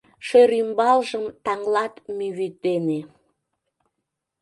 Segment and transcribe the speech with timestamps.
[0.27, 2.99] Шӧрӱмбалжым таҥлат мӱй вӱд дене.